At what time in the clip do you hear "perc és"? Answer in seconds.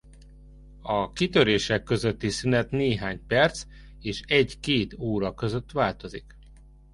3.27-4.21